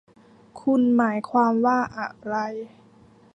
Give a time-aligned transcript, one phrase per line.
[0.61, 2.35] คุณหมายความว่าอะไร